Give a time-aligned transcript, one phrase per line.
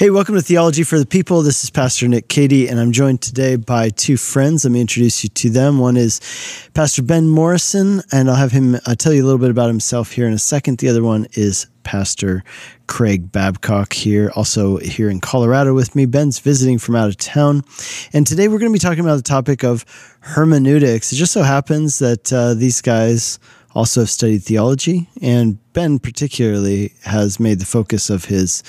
[0.00, 1.42] Hey, welcome to Theology for the People.
[1.42, 4.64] This is Pastor Nick Cady, and I'm joined today by two friends.
[4.64, 5.78] Let me introduce you to them.
[5.78, 6.20] One is
[6.72, 10.12] Pastor Ben Morrison, and I'll have him uh, tell you a little bit about himself
[10.12, 10.78] here in a second.
[10.78, 12.42] The other one is Pastor
[12.86, 16.06] Craig Babcock here, also here in Colorado with me.
[16.06, 17.62] Ben's visiting from out of town.
[18.14, 19.84] And today we're going to be talking about the topic of
[20.20, 21.12] hermeneutics.
[21.12, 23.38] It just so happens that uh, these guys
[23.74, 28.62] also have studied theology, and Ben particularly has made the focus of his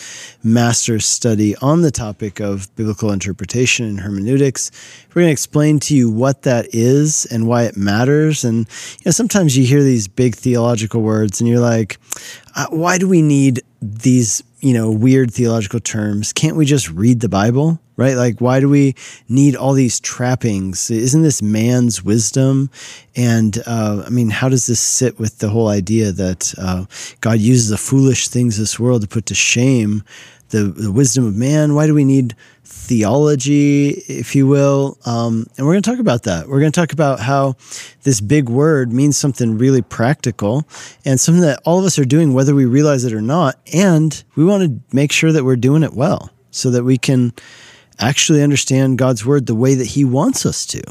[0.43, 4.71] master's study on the topic of biblical interpretation and hermeneutics.
[5.09, 8.43] We're going to explain to you what that is and why it matters.
[8.43, 8.67] And
[8.99, 11.97] you know, sometimes you hear these big theological words, and you're like,
[12.55, 16.33] uh, why do we need these you know weird theological terms?
[16.33, 17.79] Can't we just read the Bible?
[18.01, 18.15] right?
[18.15, 18.95] Like, why do we
[19.29, 20.89] need all these trappings?
[20.89, 22.71] Isn't this man's wisdom?
[23.15, 26.85] And uh, I mean, how does this sit with the whole idea that uh,
[27.19, 30.03] God uses the foolish things of this world to put to shame
[30.51, 31.75] the, the wisdom of man?
[31.75, 34.97] Why do we need theology, if you will?
[35.05, 36.47] Um, and we're going to talk about that.
[36.47, 37.55] We're going to talk about how
[38.03, 40.67] this big word means something really practical
[41.03, 43.57] and something that all of us are doing, whether we realize it or not.
[43.73, 47.33] And we want to make sure that we're doing it well so that we can
[47.99, 50.81] actually understand God's word the way that He wants us to,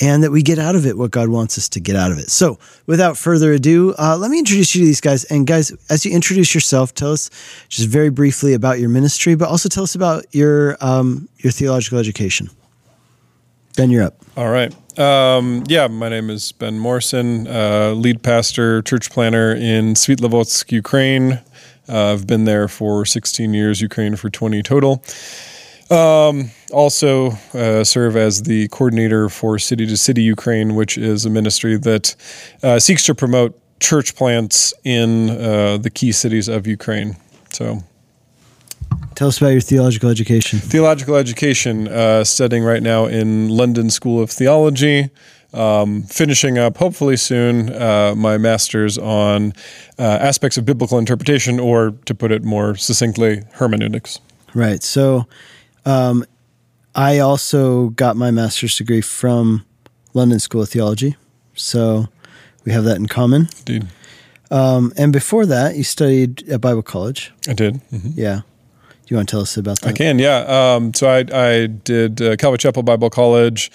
[0.00, 2.18] and that we get out of it what God wants us to get out of
[2.18, 2.30] it.
[2.30, 5.24] So, without further ado, uh, let me introduce you to these guys.
[5.24, 7.30] And, guys, as you introduce yourself, tell us
[7.68, 11.98] just very briefly about your ministry, but also tell us about your um, your theological
[11.98, 12.50] education.
[13.76, 14.16] Ben, you're up.
[14.36, 14.74] All right.
[14.98, 21.40] Um, yeah, my name is Ben Morrison, uh, lead pastor, church planner in Svitlovodsk, Ukraine.
[21.88, 25.04] Uh, I've been there for 16 years, Ukraine for 20 total.
[25.90, 31.30] Um, also uh, serve as the coordinator for City to City Ukraine, which is a
[31.30, 32.16] ministry that
[32.62, 37.16] uh, seeks to promote church plants in uh, the key cities of Ukraine.
[37.52, 37.84] So,
[39.14, 40.58] tell us about your theological education.
[40.58, 45.10] Theological education, uh, studying right now in London School of Theology.
[45.54, 49.54] Um, finishing up, hopefully soon, uh, my master's on
[49.98, 54.20] uh, aspects of biblical interpretation, or to put it more succinctly, hermeneutics.
[54.54, 54.82] Right.
[54.82, 55.26] So,
[55.86, 56.24] um,
[56.94, 59.64] I also got my master's degree from
[60.12, 61.16] London School of Theology,
[61.54, 62.08] so
[62.64, 63.48] we have that in common.
[63.60, 63.86] Indeed.
[64.50, 67.32] Um, and before that, you studied at Bible College.
[67.48, 67.74] I did.
[67.90, 68.10] Mm-hmm.
[68.14, 68.42] Yeah.
[69.06, 69.88] Do you want to tell us about that?
[69.88, 70.18] I can.
[70.18, 70.38] Yeah.
[70.48, 73.70] Um, so I I did uh, Calvary Chapel Bible College,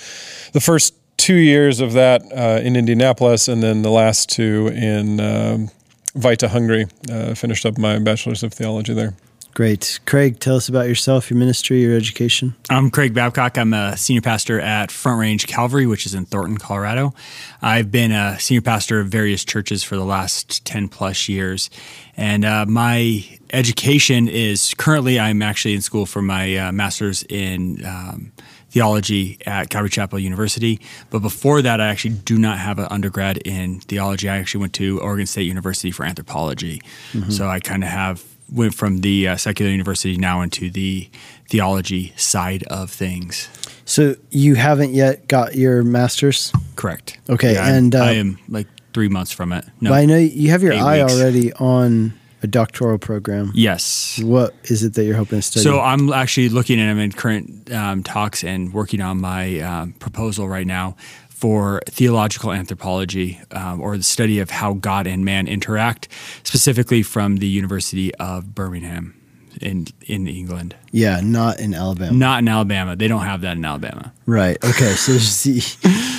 [0.51, 5.19] the first two years of that uh, in Indianapolis, and then the last two in
[5.19, 5.69] um,
[6.16, 6.85] Vita, Hungary.
[7.09, 9.13] Uh, finished up my bachelor's of theology there.
[9.53, 10.00] Great.
[10.06, 12.56] Craig, tell us about yourself, your ministry, your education.
[12.69, 13.57] I'm Craig Babcock.
[13.57, 17.13] I'm a senior pastor at Front Range Calvary, which is in Thornton, Colorado.
[17.61, 21.69] I've been a senior pastor of various churches for the last 10 plus years.
[22.16, 27.85] And uh, my education is currently, I'm actually in school for my uh, master's in
[27.85, 28.31] um,
[28.69, 30.79] theology at Calvary Chapel University.
[31.09, 34.29] But before that, I actually do not have an undergrad in theology.
[34.29, 36.81] I actually went to Oregon State University for anthropology.
[37.11, 37.31] Mm-hmm.
[37.31, 41.09] So I kind of have went from the uh, secular university now into the
[41.50, 43.50] theology side of things.
[43.85, 46.51] So you haven't yet got your master's?
[46.75, 47.19] Correct.
[47.29, 49.66] Okay, yeah, and uh, I am like three months from it.
[49.79, 51.13] No, I know you have your eye weeks.
[51.13, 52.13] already on
[52.44, 53.51] a doctoral program.
[53.53, 54.19] Yes.
[54.23, 55.63] What is it that you're hoping to study?
[55.63, 59.94] So I'm actually looking at I'm in current um, talks and working on my um,
[59.94, 60.95] proposal right now
[61.41, 66.07] for theological anthropology um, or the study of how God and man interact,
[66.44, 69.19] specifically from the University of Birmingham
[69.59, 70.75] in in England.
[70.91, 72.16] Yeah, not in Alabama.
[72.16, 72.96] Not in Alabama.
[72.96, 74.13] They don't have that in Alabama.
[74.28, 74.63] Right.
[74.63, 74.94] Okay.
[74.94, 75.63] So see,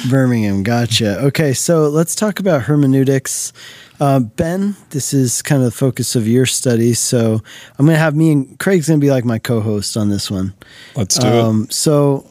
[0.10, 0.64] Birmingham.
[0.64, 1.20] Gotcha.
[1.26, 1.52] Okay.
[1.52, 3.52] So let's talk about hermeneutics.
[4.00, 6.94] Uh, ben, this is kind of the focus of your study.
[6.94, 7.40] So
[7.78, 10.28] I'm going to have me and Craig's going to be like my co-host on this
[10.28, 10.54] one.
[10.96, 11.72] Let's do um, it.
[11.72, 12.28] So,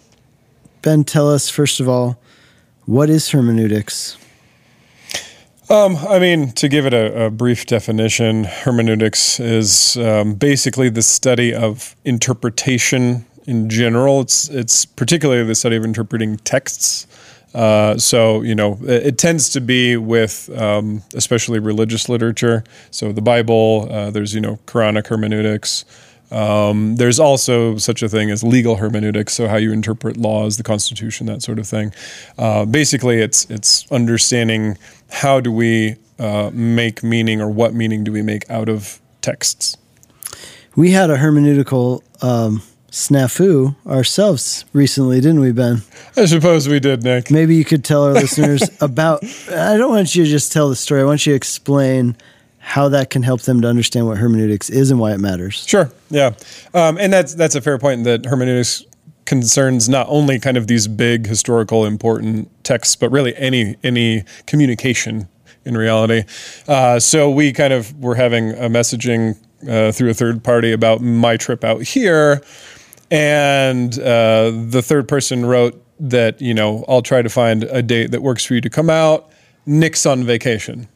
[0.81, 2.19] Ben, tell us first of all
[2.91, 4.18] what is hermeneutics?
[5.69, 11.02] Um, I mean, to give it a, a brief definition, hermeneutics is um, basically the
[11.02, 14.20] study of interpretation in general.
[14.20, 17.08] It's it's particularly the study of interpreting texts.
[17.53, 22.66] Uh, so you know, it, it, tends to be with um, especially religious literature.
[22.91, 25.85] So the Bible, uh, there's you know Quranic hermeneutics.
[26.31, 30.63] Um, there's also such a thing as legal hermeneutics, so how you interpret laws, the
[30.63, 31.93] Constitution, that sort of thing.
[32.37, 34.78] Uh, basically, it's it's understanding
[35.09, 39.78] how do we uh, make meaning, or what meaning do we make out of texts.
[40.75, 42.61] We had a hermeneutical um,
[42.91, 45.81] snafu ourselves recently, didn't we, Ben?
[46.16, 47.31] I suppose we did, Nick.
[47.31, 49.23] Maybe you could tell our listeners about.
[49.49, 51.01] I don't want you to just tell the story.
[51.01, 52.16] I want you to explain
[52.72, 55.68] how that can help them to understand what hermeneutics is and why it matters.
[55.68, 55.91] Sure.
[56.09, 56.32] Yeah.
[56.73, 58.85] Um, and that's that's a fair point that hermeneutics
[59.26, 65.28] concerns not only kind of these big historical important texts, but really any any communication
[65.66, 66.23] in reality.
[66.66, 69.38] Uh, so we kind of were having a messaging
[69.70, 72.41] uh, through a third party about my trip out here,
[73.12, 78.12] and uh, the third person wrote that you know I'll try to find a date
[78.12, 79.29] that works for you to come out.
[79.66, 80.88] Nick's on vacation.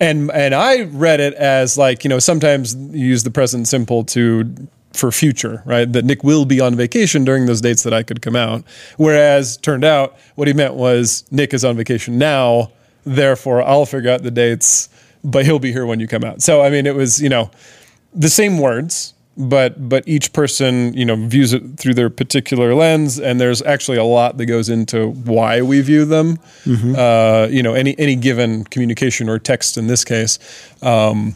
[0.00, 4.04] And and I read it as like you know sometimes you use the present simple
[4.04, 5.92] to for future, right?
[5.92, 8.64] That Nick will be on vacation during those dates that I could come out.
[8.96, 12.70] Whereas turned out what he meant was Nick is on vacation now,
[13.04, 14.88] therefore I'll figure out the dates,
[15.22, 16.42] but he'll be here when you come out.
[16.42, 17.50] So I mean, it was you know
[18.12, 23.18] the same words, but but each person you know views it through their particular lens,
[23.18, 26.38] and there's actually a lot that goes into why we view them.
[26.64, 26.94] Mm-hmm.
[26.96, 30.38] Uh, you know, any any given communication or text in this case.
[30.82, 31.34] Um,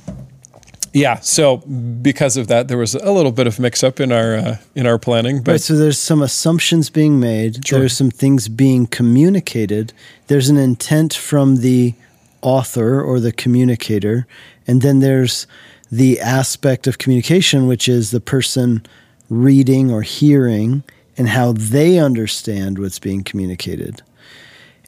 [0.93, 4.37] yeah, so because of that, there was a little bit of mix up in our
[4.37, 5.43] uh, in our planning.
[5.43, 7.67] But right, so there's some assumptions being made.
[7.67, 7.81] Sure.
[7.81, 9.93] There's some things being communicated.
[10.29, 11.95] There's an intent from the
[12.43, 14.27] author or the communicator,
[14.67, 15.47] and then there's
[15.91, 18.85] the aspect of communication, which is the person
[19.31, 20.83] reading or hearing
[21.17, 24.03] and how they understand what's being communicated.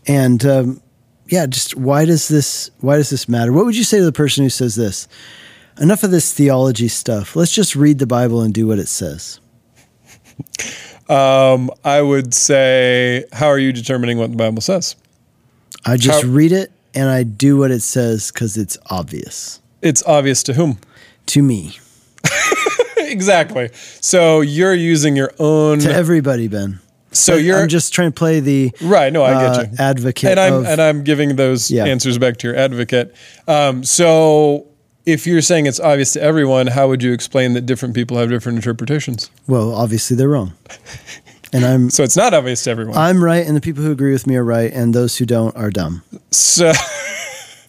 [0.06, 0.80] And um,
[1.28, 3.52] yeah, just why does this why does this matter?
[3.52, 5.08] What would you say to the person who says this?
[5.80, 7.34] enough of this theology stuff.
[7.34, 9.40] Let's just read the Bible and do what it says.
[11.08, 14.94] Um, I would say, how are you determining what the Bible says?
[15.84, 19.60] I just how, read it and I do what it says because it's obvious.
[19.82, 20.78] It's obvious to whom?
[21.30, 21.78] To me.
[22.96, 23.70] exactly.
[24.00, 25.78] So you're using your own.
[25.80, 26.80] To everybody, Ben.
[27.12, 27.58] So you're.
[27.58, 29.12] I'm just trying to play the right.
[29.12, 29.76] No, I get uh, you.
[29.78, 31.84] Advocate, and I'm of, and I'm giving those yeah.
[31.84, 33.14] answers back to your advocate.
[33.48, 34.66] Um, so
[35.06, 38.28] if you're saying it's obvious to everyone, how would you explain that different people have
[38.28, 39.30] different interpretations?
[39.46, 40.52] Well, obviously they're wrong.
[41.52, 42.96] And I'm so it's not obvious to everyone.
[42.96, 45.56] I'm right, and the people who agree with me are right, and those who don't
[45.56, 46.02] are dumb.
[46.30, 46.72] So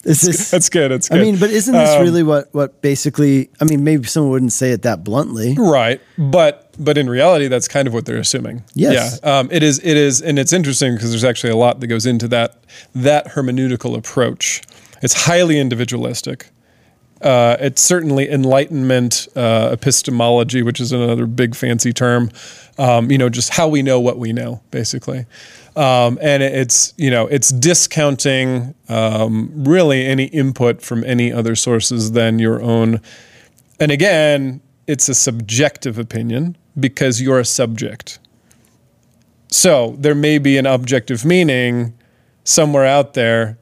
[0.04, 0.90] is this, that's good.
[0.90, 1.18] That's good.
[1.18, 3.50] I mean, but isn't this um, really what what basically?
[3.60, 6.00] I mean, maybe someone wouldn't say it that bluntly, right?
[6.18, 8.64] But but in reality, that's kind of what they're assuming.
[8.74, 9.20] Yes.
[9.22, 9.38] Yeah.
[9.38, 9.78] Um, it is.
[9.78, 12.58] It is, and it's interesting because there's actually a lot that goes into that
[12.94, 14.62] that hermeneutical approach.
[15.02, 16.48] It's highly individualistic.
[17.20, 22.30] Uh, it's certainly Enlightenment uh, epistemology, which is another big fancy term.
[22.78, 25.26] Um, you know, just how we know what we know, basically.
[25.74, 32.12] Um, and it's you know it's discounting um, really any input from any other sources
[32.12, 33.00] than your own.
[33.80, 38.18] And again, it's a subjective opinion because you're a subject.
[39.48, 41.94] So there may be an objective meaning
[42.44, 43.58] somewhere out there,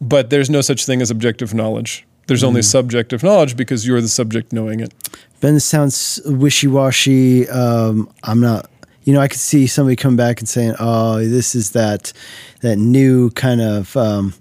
[0.00, 2.64] but there's no such thing as objective knowledge there's only mm.
[2.64, 4.94] subjective knowledge because you're the subject knowing it.
[5.40, 7.48] Ben, this sounds wishy washy.
[7.48, 8.69] Um, I'm not.
[9.04, 12.12] You know, I could see somebody come back and saying, "Oh, this is that
[12.60, 14.34] that new kind of um,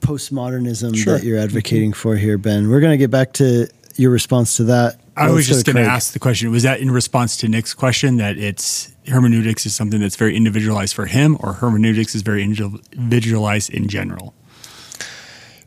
[0.00, 1.14] postmodernism sure.
[1.14, 4.64] that you're advocating for here, Ben." We're going to get back to your response to
[4.64, 5.00] that.
[5.16, 8.16] I was just going to ask the question: Was that in response to Nick's question
[8.16, 13.70] that it's hermeneutics is something that's very individualized for him, or hermeneutics is very individualized
[13.70, 14.34] in general?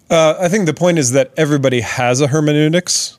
[0.09, 3.17] Uh, I think the point is that everybody has a hermeneutics,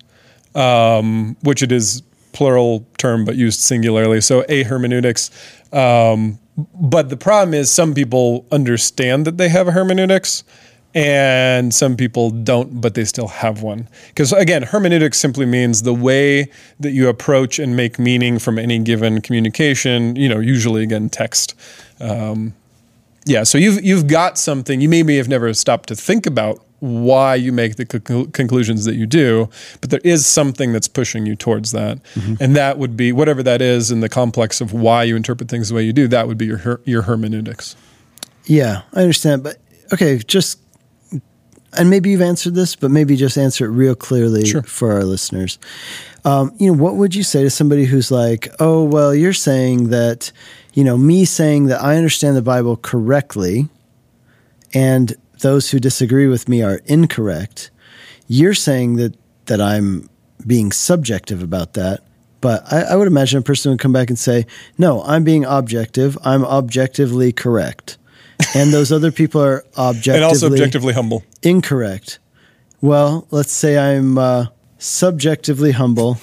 [0.54, 2.02] um, which it is
[2.34, 4.20] plural term but used singularly.
[4.20, 5.30] So a hermeneutics.
[5.72, 10.44] Um, but the problem is some people understand that they have a hermeneutics
[10.94, 13.88] and some people don't, but they still have one.
[14.08, 16.48] Because again, hermeneutics simply means the way
[16.78, 21.54] that you approach and make meaning from any given communication, you know, usually again, text.
[21.98, 22.54] Um,
[23.26, 27.34] yeah, so you've you've got something you maybe have never stopped to think about why
[27.34, 29.48] you make the conclusions that you do,
[29.80, 32.34] but there is something that's pushing you towards that, mm-hmm.
[32.40, 35.68] and that would be whatever that is in the complex of why you interpret things
[35.70, 36.08] the way you do.
[36.08, 37.76] That would be your her- your hermeneutics.
[38.44, 39.56] Yeah, I understand, but
[39.92, 40.58] okay, just
[41.76, 44.62] and maybe you've answered this, but maybe just answer it real clearly sure.
[44.62, 45.58] for our listeners.
[46.24, 49.90] Um, you know, what would you say to somebody who's like, "Oh, well, you're saying
[49.90, 50.32] that."
[50.74, 53.68] You know, me saying that I understand the Bible correctly,
[54.74, 55.14] and
[55.44, 57.70] those who disagree with me are incorrect.
[58.26, 59.14] You're saying that
[59.46, 60.08] that I'm
[60.46, 62.02] being subjective about that,
[62.40, 64.46] but I, I would imagine a person would come back and say,
[64.78, 66.18] "No, I'm being objective.
[66.24, 67.98] I'm objectively correct."
[68.54, 71.22] and those other people are objectively and also objectively humble.
[71.42, 72.18] Incorrect.
[72.80, 74.46] Well, let's say I'm uh,
[74.78, 76.18] subjectively humble,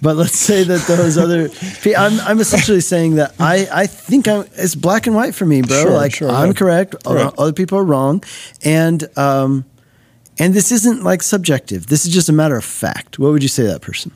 [0.00, 1.50] but let's say that those other
[1.96, 5.62] I'm I'm essentially saying that I I think I'm it's black and white for me,
[5.62, 5.82] bro.
[5.82, 7.32] Sure, like sure, I'm correct, right.
[7.38, 8.22] other people are wrong,
[8.64, 9.64] and um
[10.38, 11.86] and this isn't like subjective.
[11.86, 13.18] This is just a matter of fact.
[13.18, 14.12] What would you say to that person?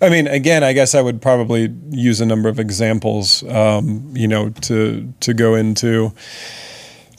[0.00, 4.28] I mean, again, I guess I would probably use a number of examples, um, you
[4.28, 6.12] know, to to go into,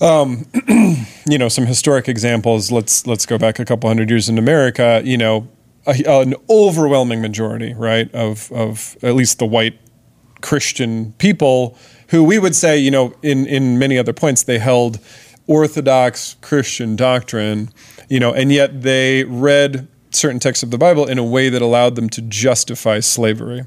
[0.01, 0.46] um,
[1.27, 2.72] you know, some historic examples.
[2.72, 5.01] Let's let's go back a couple hundred years in America.
[5.04, 5.48] You know,
[5.86, 9.80] a, an overwhelming majority, right, of of at least the white
[10.42, 11.77] Christian people
[12.10, 15.00] who we would say, you know, in in many other points they held
[15.48, 17.70] orthodox Christian doctrine,
[18.10, 21.62] you know, and yet they read certain texts of the Bible in a way that
[21.62, 23.63] allowed them to justify slavery.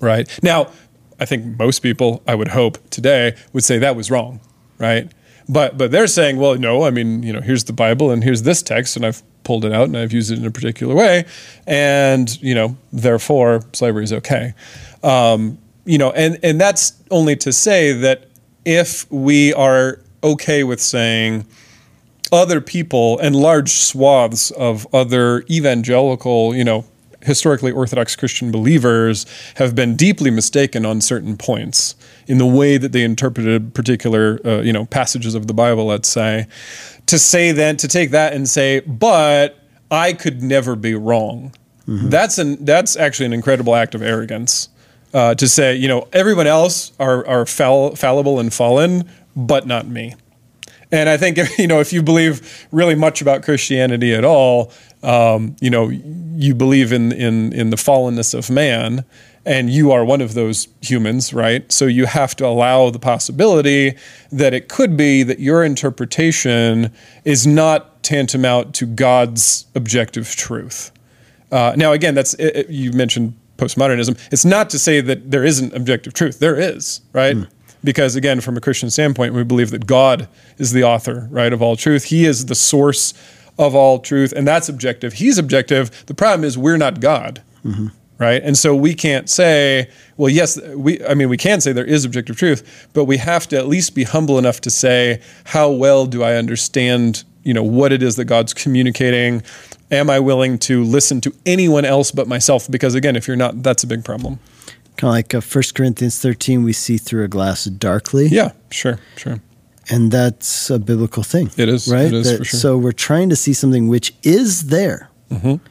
[0.00, 0.28] Right?
[0.42, 0.72] Now,
[1.20, 4.40] I think most people, I would hope today, would say that was wrong,
[4.78, 5.12] right?
[5.48, 8.42] But but they're saying, well, no, I mean, you know, here's the Bible and here's
[8.42, 11.24] this text, and I've pulled it out and I've used it in a particular way,
[11.66, 14.54] and you know, therefore slavery is okay.
[15.02, 18.28] Um, you know, and and that's only to say that
[18.64, 21.46] if we are okay with saying
[22.30, 26.84] other people and large swaths of other evangelical, you know,
[27.22, 31.94] historically Orthodox Christian believers have been deeply mistaken on certain points
[32.32, 35.84] in the way that they interpreted particular, uh, you know, passages of the Bible.
[35.84, 36.46] Let's say,
[37.04, 39.58] to say then to take that and say, but
[39.90, 41.52] I could never be wrong.
[41.86, 42.08] Mm-hmm.
[42.08, 44.70] That's an that's actually an incredible act of arrogance.
[45.12, 49.86] Uh, to say, you know, everyone else are are fall, fallible and fallen, but not
[49.86, 50.14] me.
[50.90, 54.72] And I think you know if you believe really much about Christianity at all,
[55.02, 59.04] um, you know you believe in in in the fallenness of man,
[59.44, 61.70] and you are one of those humans, right?
[61.72, 63.94] So you have to allow the possibility
[64.30, 66.92] that it could be that your interpretation
[67.24, 70.92] is not tantamount to God's objective truth.
[71.50, 74.18] Uh, now, again, that's it, you mentioned postmodernism.
[74.32, 76.38] It's not to say that there isn't objective truth.
[76.38, 77.36] There is, right?
[77.36, 77.48] Mm
[77.84, 81.62] because again from a christian standpoint we believe that god is the author right of
[81.62, 83.14] all truth he is the source
[83.58, 87.88] of all truth and that's objective he's objective the problem is we're not god mm-hmm.
[88.22, 91.84] Right and so we can't say well yes we i mean we can say there
[91.84, 95.70] is objective truth but we have to at least be humble enough to say how
[95.70, 99.42] well do i understand you know what it is that god's communicating
[99.90, 103.62] am i willing to listen to anyone else but myself because again if you're not
[103.62, 104.38] that's a big problem
[104.96, 108.26] Kind of like uh, 1 Corinthians 13, we see through a glass darkly.
[108.26, 109.40] Yeah, sure, sure.
[109.88, 111.50] And that's a biblical thing.
[111.56, 112.06] It is, right?
[112.06, 112.60] It is that, sure.
[112.60, 115.64] So we're trying to see something which is there, mm-hmm.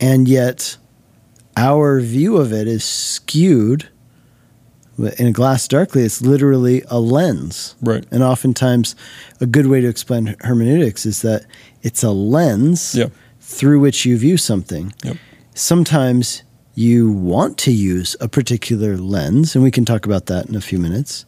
[0.00, 0.76] and yet
[1.56, 3.88] our view of it is skewed.
[5.18, 7.74] In a glass darkly, it's literally a lens.
[7.82, 8.04] Right.
[8.12, 8.94] And oftentimes,
[9.40, 11.46] a good way to explain hermeneutics is that
[11.82, 13.10] it's a lens yep.
[13.40, 14.94] through which you view something.
[15.02, 15.16] Yep.
[15.54, 16.44] Sometimes
[16.76, 20.60] you want to use a particular lens, and we can talk about that in a
[20.60, 21.24] few minutes.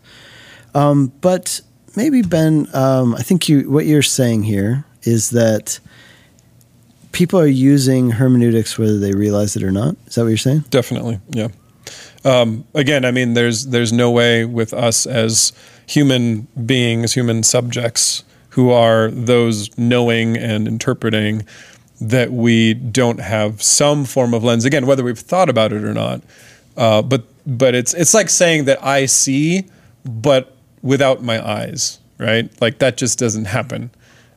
[0.75, 1.61] Um, but
[1.97, 5.81] maybe Ben, um, I think you what you're saying here is that
[7.17, 9.97] people are using hermeneutics whether they realize it or not.
[10.07, 10.65] Is that what you're saying?
[10.69, 11.49] Definitely, yeah.
[12.27, 15.55] Um, again, I mean, there's there's no way with us as
[15.87, 21.47] human beings, human subjects, who are those knowing and interpreting
[22.03, 25.95] that we don't have some form of lens again whether we've thought about it or
[25.95, 26.21] not
[26.77, 29.65] uh, but but it's it's like saying that I see
[30.05, 33.91] but without my eyes right like that just doesn't happen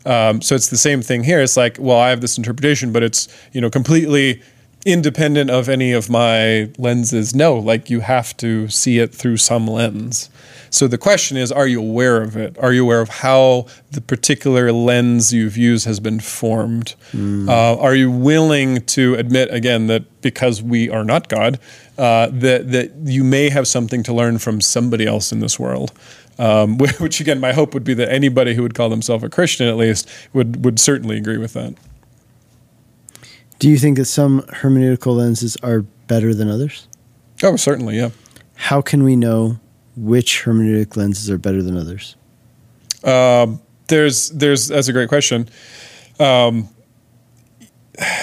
[0.10, 3.04] um, so it's the same thing here it's like well I have this interpretation but
[3.04, 4.42] it's you know completely
[4.86, 9.68] independent of any of my lenses no like you have to see it through some
[9.68, 10.30] lens
[10.72, 12.58] so the question is, are you aware of it?
[12.60, 16.96] Are you aware of how the particular lens you've used has been formed?
[17.12, 17.50] Mm.
[17.50, 21.60] Uh, are you willing to admit again that because we are not God,
[21.98, 25.92] uh, that that you may have something to learn from somebody else in this world?
[26.40, 29.68] Um, which again, my hope would be that anybody who would call themselves a Christian,
[29.68, 31.76] at least, would would certainly agree with that.
[33.60, 36.88] Do you think that some hermeneutical lenses are better than others?
[37.44, 38.10] Oh, certainly, yeah.
[38.56, 39.60] How can we know
[39.98, 42.16] which hermeneutic lenses are better than others?
[43.04, 45.50] Um, there's there's that's a great question.
[46.20, 46.70] Um,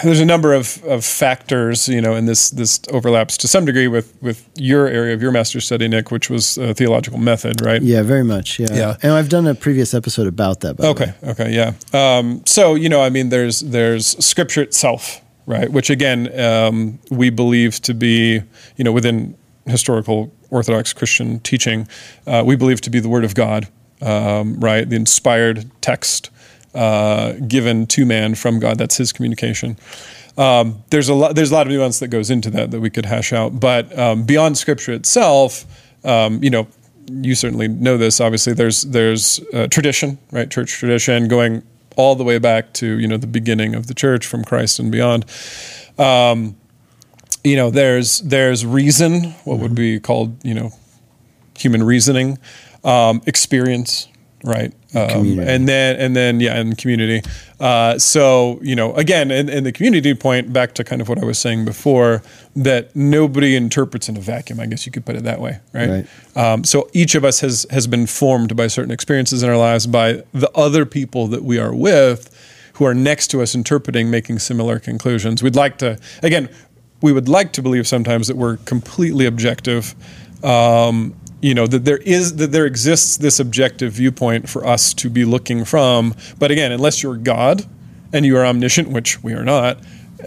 [0.02, 3.88] there's a number of, of factors, you know, and this this overlaps to some degree
[3.88, 7.82] with with your area of your master's study, Nick, which was a theological method, right?
[7.82, 8.58] Yeah, very much.
[8.58, 8.96] Yeah, yeah.
[9.02, 10.80] And I've done a previous episode about that.
[10.80, 11.72] okay, okay, yeah.
[11.92, 15.70] Um, so you know, I mean, there's there's Scripture itself, right?
[15.70, 18.42] Which again, um, we believe to be,
[18.76, 21.88] you know, within historical Orthodox Christian teaching,
[22.26, 23.68] uh, we believe to be the Word of God,
[24.00, 24.88] um, right?
[24.88, 26.30] The inspired text
[26.76, 28.78] uh, given to man from God.
[28.78, 29.76] That's His communication.
[30.36, 31.34] Um, there's a lot.
[31.34, 33.58] There's a lot of nuance that goes into that that we could hash out.
[33.58, 35.64] But um, beyond Scripture itself,
[36.04, 36.68] um, you know,
[37.10, 38.20] you certainly know this.
[38.20, 40.50] Obviously, there's there's uh, tradition, right?
[40.50, 41.62] Church tradition going
[41.96, 44.92] all the way back to you know the beginning of the church from Christ and
[44.92, 45.24] beyond.
[45.98, 46.56] Um,
[47.42, 50.72] you know, there's there's reason, what would be called you know
[51.56, 52.38] human reasoning,
[52.84, 54.08] um, experience,
[54.46, 54.72] right?
[54.94, 57.20] Um, and then and then yeah, and community.
[57.60, 61.18] Uh, so you know, again, in, in the community point, back to kind of what
[61.18, 62.22] I was saying before,
[62.54, 64.60] that nobody interprets in a vacuum.
[64.60, 66.06] I guess you could put it that way, right?
[66.36, 66.36] Right.
[66.36, 69.86] Um, so each of us has has been formed by certain experiences in our lives
[69.86, 72.30] by the other people that we are with,
[72.74, 75.42] who are next to us, interpreting, making similar conclusions.
[75.42, 76.48] We'd like to again,
[77.02, 79.94] we would like to believe sometimes that we're completely objective.
[80.44, 81.14] Um,
[81.46, 85.24] you know that there is that there exists this objective viewpoint for us to be
[85.24, 86.12] looking from.
[86.40, 87.64] But again unless you're god
[88.12, 89.78] and you are omniscient which we are not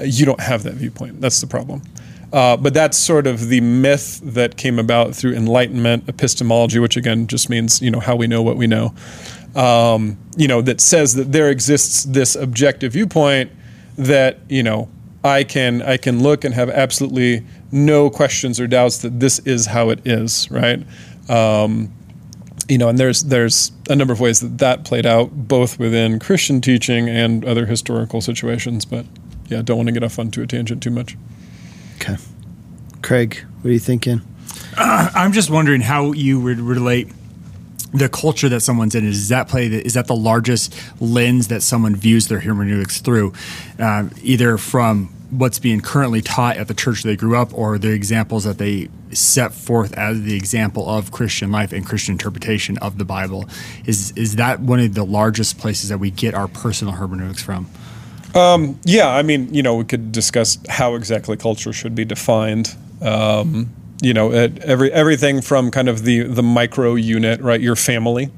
[0.02, 1.20] you don't have that viewpoint.
[1.20, 1.82] That's the problem.
[2.32, 7.28] Uh, but that's sort of the myth that came about through enlightenment epistemology which again
[7.28, 8.94] just means you know how we know what we know.
[9.56, 13.52] Um, you know that says that there exists this objective viewpoint
[13.98, 14.88] that you know
[15.24, 19.66] I can I can look and have absolutely no questions or doubts that this is
[19.68, 20.82] how it is, right?
[21.30, 21.94] Um,
[22.68, 26.20] you know, and there's there's a number of ways that that played out, both within
[26.20, 28.86] Christian teaching and other historical situations.
[28.86, 29.06] But
[29.48, 31.18] yeah, don't want to get off onto a tangent too much.
[31.96, 32.18] Okay,
[33.02, 34.22] Craig, what are you thinking?
[34.78, 37.10] Uh, I'm just wondering how you would relate
[37.92, 41.96] the culture that someone's in is that play is that the largest lens that someone
[41.96, 43.34] views their hermeneutics through
[43.80, 47.92] uh, either from what's being currently taught at the church they grew up or the
[47.92, 52.98] examples that they set forth as the example of christian life and christian interpretation of
[52.98, 53.48] the bible
[53.86, 57.68] is is that one of the largest places that we get our personal hermeneutics from
[58.36, 62.76] um, yeah i mean you know we could discuss how exactly culture should be defined
[63.02, 67.60] um, you know, every everything from kind of the the micro unit, right?
[67.60, 68.30] Your family,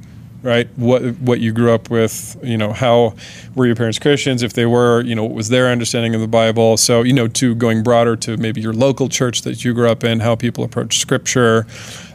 [0.44, 0.68] right?
[0.76, 3.16] What what you grew up with, you know, how
[3.56, 4.44] were your parents Christians?
[4.44, 6.78] If they were, you know, what was their understanding of the Bible?
[6.78, 10.04] So, you know, to going broader to maybe your local church that you grew up
[10.04, 11.68] in, how people approach Scripture,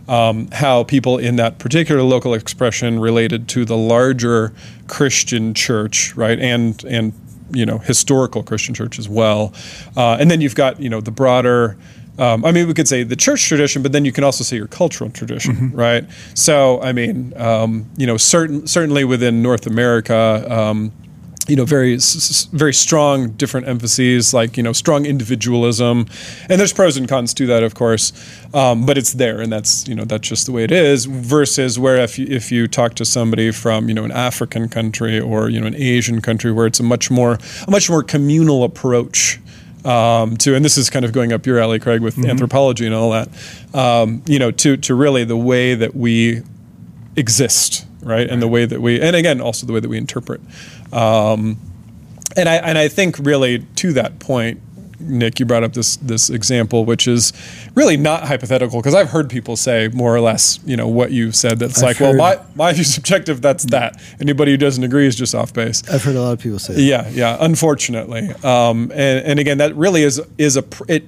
[0.09, 4.53] um, how people in that particular local expression related to the larger
[4.89, 6.39] Christian church, right?
[6.39, 7.13] And and
[7.53, 9.53] you know, historical Christian church as well.
[9.97, 11.77] Uh, and then you've got you know the broader
[12.19, 14.57] um, I mean, we could say the church tradition, but then you can also say
[14.57, 15.77] your cultural tradition, mm-hmm.
[15.77, 16.05] right?
[16.35, 20.93] So, I mean, um, you know, certain certainly within North America, um,
[21.49, 21.99] you know, very
[22.53, 26.07] very strong different emphases, like you know, strong individualism,
[26.49, 28.13] and there's pros and cons to that, of course,
[28.53, 31.05] um, but it's there, and that's you know that's just the way it is.
[31.05, 35.21] Versus where if you, if you talk to somebody from you know an African country
[35.21, 38.65] or you know an Asian country, where it's a much more a much more communal
[38.65, 39.39] approach
[39.87, 42.29] um, to, and this is kind of going up your alley, Craig, with mm-hmm.
[42.31, 43.29] anthropology and all that.
[43.73, 46.43] Um, you know, to to really the way that we
[47.15, 50.41] exist, right, and the way that we, and again, also the way that we interpret.
[50.93, 51.59] Um,
[52.37, 54.61] and I and I think really to that point,
[54.99, 57.33] Nick, you brought up this this example, which is
[57.75, 61.33] really not hypothetical because I've heard people say more or less, you know, what you
[61.33, 61.59] said.
[61.59, 63.43] That's I've like, well, my my view's subjective.
[63.43, 64.01] That's that.
[64.21, 65.89] Anybody who doesn't agree is just off base.
[65.89, 66.75] I've heard a lot of people say.
[66.75, 66.83] That.
[66.83, 67.37] Yeah, yeah.
[67.41, 71.05] Unfortunately, um, and and again, that really is is a it.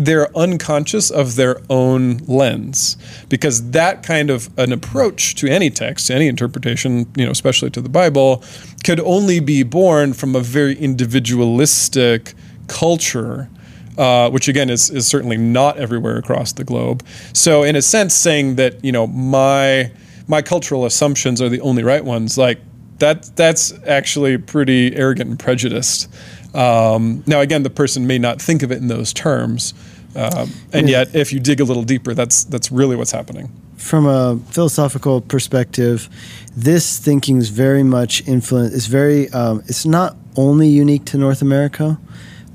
[0.00, 2.96] They're unconscious of their own lens
[3.28, 7.80] because that kind of an approach to any text, any interpretation, you know, especially to
[7.80, 8.44] the Bible,
[8.84, 12.34] could only be born from a very individualistic
[12.68, 13.48] culture,
[13.96, 17.04] uh, which again is, is certainly not everywhere across the globe.
[17.32, 19.90] So, in a sense, saying that you know my
[20.28, 22.60] my cultural assumptions are the only right ones, like
[22.98, 26.08] that that's actually pretty arrogant and prejudiced.
[26.54, 29.74] Um, now, again, the person may not think of it in those terms,
[30.14, 33.52] um, and yet, if you dig a little deeper, that's that's really what's happening.
[33.76, 36.08] From a philosophical perspective,
[36.56, 38.74] this thinking is very much influenced.
[38.74, 39.28] It's very.
[39.30, 41.98] Um, it's not only unique to North America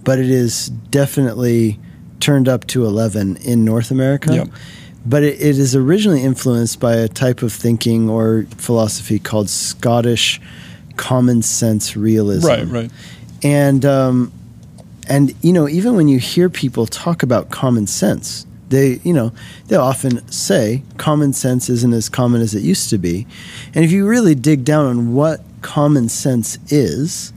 [0.04, 1.80] but it is definitely
[2.20, 4.34] turned up to 11 in North America.
[4.34, 4.48] Yep.
[5.06, 10.40] But it, it is originally influenced by a type of thinking or philosophy called Scottish
[10.96, 12.48] common sense realism.
[12.48, 12.92] Right, right.
[13.44, 14.32] And, um,
[15.10, 19.34] and you know, even when you hear people talk about common sense, they, you know,
[19.68, 23.28] they often say common sense isn't as common as it used to be.
[23.76, 27.34] And if you really dig down on what common sense is,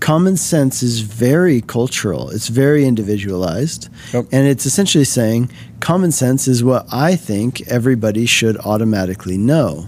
[0.00, 2.30] common sense is very cultural.
[2.30, 3.88] It's very individualized.
[4.12, 4.26] Yep.
[4.32, 9.86] And it's essentially saying common sense is what I think everybody should automatically know.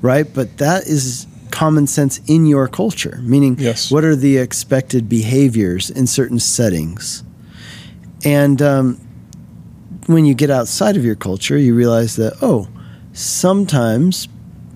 [0.00, 0.32] Right?
[0.32, 3.90] But that is common sense in your culture, meaning yes.
[3.90, 7.22] what are the expected behaviors in certain settings?
[8.24, 9.00] And um,
[10.06, 12.68] when you get outside of your culture, you realize that, oh,
[13.12, 14.28] sometimes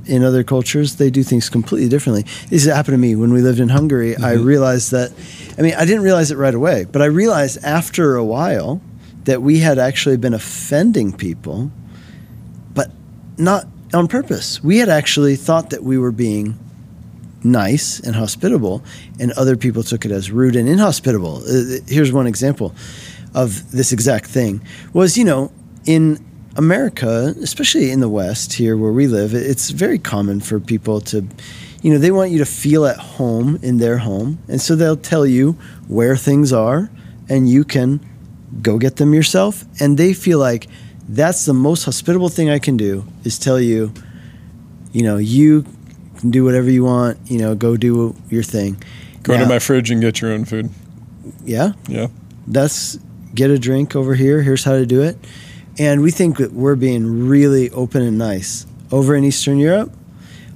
[0.06, 2.24] in other cultures, they do things completely differently.
[2.48, 4.12] This happened to me when we lived in Hungary.
[4.12, 4.24] Mm-hmm.
[4.24, 5.12] I realized that,
[5.58, 8.80] I mean, I didn't realize it right away, but I realized after a while
[9.24, 11.70] that we had actually been offending people,
[12.74, 12.90] but
[13.36, 14.62] not on purpose.
[14.62, 16.58] We had actually thought that we were being
[17.42, 18.82] nice and hospitable,
[19.20, 21.42] and other people took it as rude and inhospitable.
[21.48, 22.74] Uh, here's one example
[23.34, 24.60] of this exact thing
[24.92, 25.52] was, you know,
[25.84, 26.24] in
[26.56, 31.26] America, especially in the West here where we live, it's very common for people to,
[31.82, 34.38] you know, they want you to feel at home in their home.
[34.48, 35.52] And so they'll tell you
[35.88, 36.90] where things are
[37.28, 38.00] and you can
[38.62, 39.64] go get them yourself.
[39.80, 40.66] And they feel like
[41.08, 43.92] that's the most hospitable thing I can do is tell you,
[44.92, 45.64] you know, you
[46.18, 48.82] can do whatever you want, you know, go do your thing.
[49.22, 50.70] Go now, to my fridge and get your own food.
[51.44, 51.72] Yeah.
[51.88, 52.08] Yeah.
[52.46, 52.98] That's
[53.34, 54.40] get a drink over here.
[54.42, 55.18] Here's how to do it.
[55.78, 58.66] And we think that we're being really open and nice.
[58.90, 59.92] Over in Eastern Europe,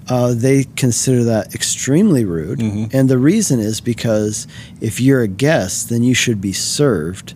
[0.08, 2.58] uh, they consider that extremely rude.
[2.58, 2.96] Mm-hmm.
[2.96, 4.46] And the reason is because
[4.80, 7.34] if you're a guest, then you should be served.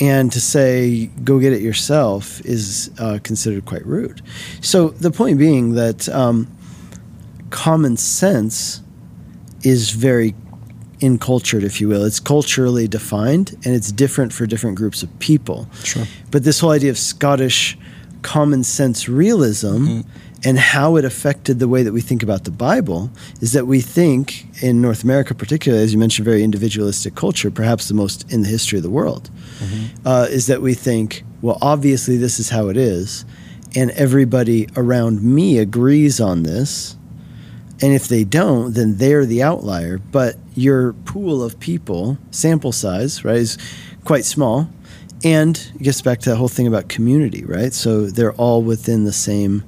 [0.00, 4.22] And to say, go get it yourself is uh, considered quite rude.
[4.60, 6.48] So the point being that um,
[7.50, 8.82] common sense
[9.62, 10.34] is very
[11.04, 12.04] incultured, if you will.
[12.04, 15.68] It's culturally defined and it's different for different groups of people.
[15.84, 16.04] Sure.
[16.30, 17.76] But this whole idea of Scottish
[18.22, 20.48] common sense realism mm-hmm.
[20.48, 23.10] and how it affected the way that we think about the Bible
[23.42, 27.88] is that we think in North America, particularly, as you mentioned, very individualistic culture, perhaps
[27.88, 30.08] the most in the history of the world, mm-hmm.
[30.08, 33.26] uh, is that we think, well, obviously this is how it is.
[33.76, 36.96] And everybody around me agrees on this
[37.80, 39.98] and if they don't, then they're the outlier.
[39.98, 43.58] But your pool of people, sample size, right, is
[44.04, 44.68] quite small.
[45.24, 47.72] And it gets back to that whole thing about community, right?
[47.72, 49.64] So they're all within the same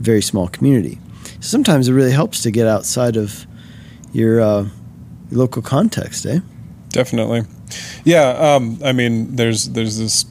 [0.00, 0.98] very small community.
[1.40, 3.46] Sometimes it really helps to get outside of
[4.12, 4.68] your, uh,
[5.30, 6.40] local context, eh?
[6.90, 7.42] Definitely.
[8.04, 8.28] Yeah.
[8.30, 10.24] Um, I mean, there's there's this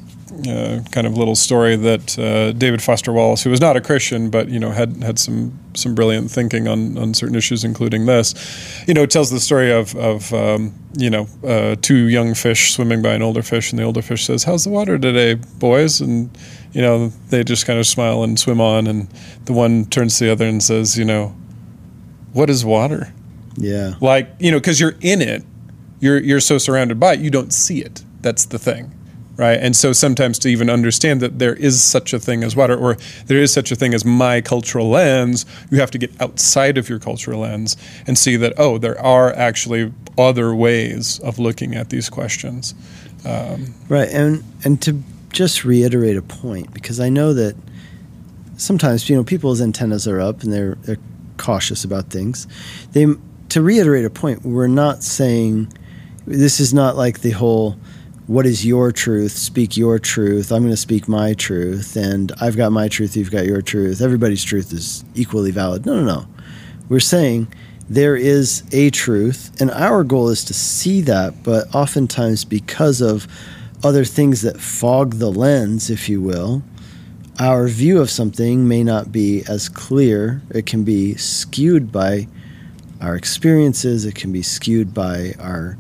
[0.48, 4.30] uh, kind of little story that uh, David Foster Wallace, who was not a Christian,
[4.30, 8.34] but you know had had some some brilliant thinking on on certain issues, including this,
[8.88, 13.02] you know, tells the story of of um, you know uh, two young fish swimming
[13.02, 16.36] by an older fish, and the older fish says, "How's the water today, boys?" and
[16.72, 19.08] you know they just kind of smile and swim on, and
[19.46, 21.36] the one turns to the other and says, "You know,
[22.34, 23.13] what is water?"
[23.56, 25.43] Yeah, like you know, because you're in it,
[26.00, 28.04] you're you're so surrounded by it, you don't see it.
[28.22, 28.92] That's the thing
[29.38, 29.60] right?
[29.60, 32.98] And so sometimes to even understand that there is such a thing as water, or
[33.26, 36.89] there is such a thing as my cultural lens, you have to get outside of
[36.89, 41.89] your cultural lens and see that oh, there are actually other ways of looking at
[41.89, 42.76] these questions.
[43.26, 47.56] Um, right, and and to just reiterate a point, because I know that
[48.58, 50.98] sometimes you know people's antennas are up and they're they're
[51.38, 52.48] cautious about things.
[52.91, 53.08] They
[53.50, 55.72] to reiterate a point, we're not saying
[56.26, 57.78] this is not like the whole
[58.27, 59.33] what is your truth?
[59.33, 60.51] Speak your truth.
[60.51, 61.95] I'm going to speak my truth.
[61.95, 63.17] And I've got my truth.
[63.17, 64.01] You've got your truth.
[64.01, 65.86] Everybody's truth is equally valid.
[65.86, 66.27] No, no, no.
[66.88, 67.53] We're saying
[67.89, 69.51] there is a truth.
[69.59, 71.43] And our goal is to see that.
[71.43, 73.27] But oftentimes, because of
[73.83, 76.63] other things that fog the lens, if you will,
[77.39, 80.41] our view of something may not be as clear.
[80.51, 82.27] It can be skewed by
[83.01, 85.77] our experiences, it can be skewed by our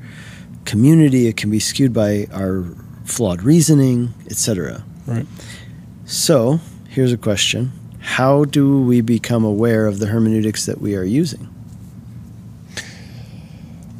[0.65, 1.27] community.
[1.27, 2.65] It can be skewed by our
[3.05, 4.83] flawed reasoning, etc.
[5.05, 5.25] Right.
[6.05, 11.03] So here's a question: How do we become aware of the hermeneutics that we are
[11.03, 11.49] using?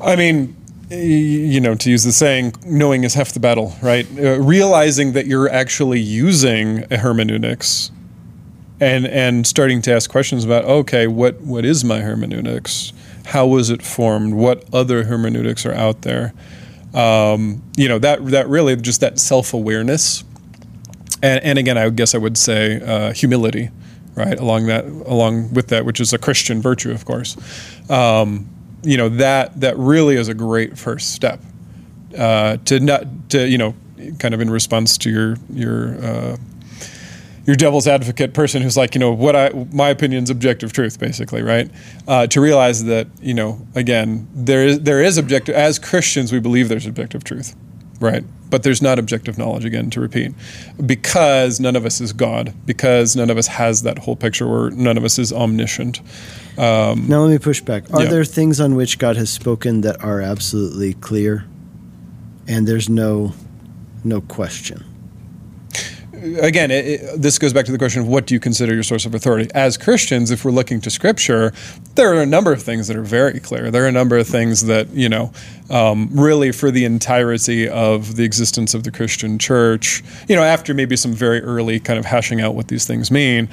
[0.02, 0.56] I mean,
[0.90, 4.06] you know, to use the saying, knowing is half the battle, right?
[4.18, 7.92] Uh, realizing that you're actually using a hermeneutics
[8.80, 12.94] and and starting to ask questions about okay, what what is my hermeneutics?
[13.26, 14.34] How was it formed?
[14.34, 16.34] What other hermeneutics are out there?
[16.94, 20.24] Um, you know that that really just that self awareness,
[21.22, 23.70] and, and again, I guess I would say uh, humility,
[24.16, 24.38] right?
[24.38, 27.36] Along that, along with that, which is a Christian virtue, of course.
[27.90, 28.50] Um,
[28.84, 31.40] you know that that really is a great first step
[32.18, 33.74] uh, to not to you know
[34.20, 36.38] kind of in response to your your uh,
[37.46, 41.42] your devil's advocate person who's like, you know, what I my opinion's objective truth, basically,
[41.42, 41.70] right?
[42.08, 46.40] Uh, to realize that, you know, again, there is there is objective as Christians we
[46.40, 47.56] believe there's objective truth,
[48.00, 48.24] right?
[48.50, 50.32] But there's not objective knowledge again to repeat,
[50.86, 54.70] because none of us is God, because none of us has that whole picture, where
[54.70, 56.00] none of us is omniscient.
[56.58, 57.92] Um, now let me push back.
[57.92, 58.10] Are yeah.
[58.10, 61.46] there things on which God has spoken that are absolutely clear,
[62.48, 63.34] and there's no
[64.04, 64.86] no question?
[66.24, 68.84] Again, it, it, this goes back to the question of what do you consider your
[68.84, 69.50] source of authority?
[69.54, 71.54] As Christians, if we're looking to Scripture,
[71.96, 73.72] there are a number of things that are very clear.
[73.72, 75.32] There are a number of things that you know,
[75.70, 80.74] um, really, for the entirety of the existence of the Christian Church, you know, after
[80.74, 83.50] maybe some very early kind of hashing out what these things mean.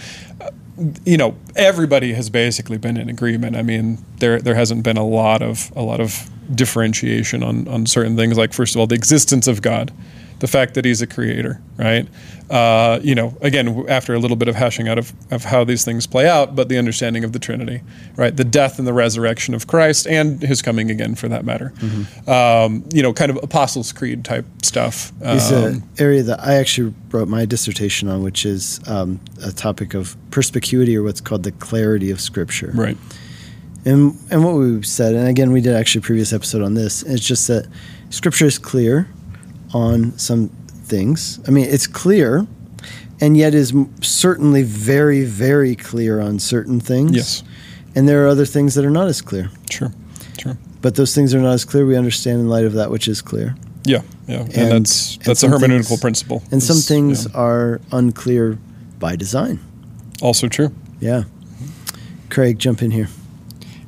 [1.04, 3.56] you know, everybody has basically been in agreement.
[3.56, 7.86] I mean, there there hasn't been a lot of a lot of differentiation on on
[7.86, 8.38] certain things.
[8.38, 9.92] Like first of all, the existence of God
[10.40, 12.08] the fact that he's a creator, right?
[12.50, 15.84] Uh, you know, again, after a little bit of hashing out of, of how these
[15.84, 17.82] things play out, but the understanding of the Trinity,
[18.16, 18.36] right?
[18.36, 21.72] The death and the resurrection of Christ and his coming again, for that matter.
[21.76, 22.28] Mm-hmm.
[22.28, 25.12] Um, you know, kind of Apostles' Creed type stuff.
[25.20, 29.52] It's um, an area that I actually wrote my dissertation on, which is um, a
[29.52, 32.72] topic of perspicuity or what's called the clarity of Scripture.
[32.74, 32.96] Right.
[33.84, 37.02] And, and what we said, and again, we did actually a previous episode on this,
[37.02, 37.68] it's just that
[38.08, 39.06] Scripture is clear
[39.72, 40.48] on some
[40.84, 41.40] things.
[41.46, 42.46] I mean, it's clear,
[43.20, 47.16] and yet is certainly very, very clear on certain things.
[47.16, 47.42] Yes.
[47.94, 49.50] And there are other things that are not as clear.
[49.70, 49.92] Sure.
[50.40, 50.56] Sure.
[50.80, 51.84] But those things are not as clear.
[51.84, 53.54] We understand in light of that which is clear.
[53.84, 56.42] Yeah, yeah, and, and that's that's and a hermeneutical things, principle.
[56.50, 57.40] And some things yeah.
[57.40, 58.58] are unclear
[58.98, 59.58] by design.
[60.20, 60.74] Also true.
[61.00, 61.24] Yeah.
[62.28, 63.08] Craig, jump in here.